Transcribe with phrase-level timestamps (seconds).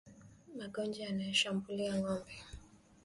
[0.57, 2.33] Magonjwa yanayoshambulia ngombe